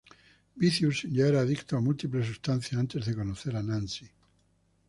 Vicious 0.57 1.03
ya 1.03 1.27
era 1.27 1.41
adicto 1.41 1.77
a 1.77 1.79
múltiples 1.79 2.25
sustancias 2.25 2.79
antes 2.81 3.05
de 3.05 3.13
conocer 3.13 3.55
a 3.55 3.61
Nancy. 3.61 4.09